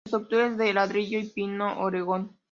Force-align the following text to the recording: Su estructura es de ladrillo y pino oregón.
Su 0.09 0.15
estructura 0.15 0.47
es 0.47 0.57
de 0.57 0.73
ladrillo 0.73 1.19
y 1.19 1.25
pino 1.29 1.79
oregón. 1.79 2.35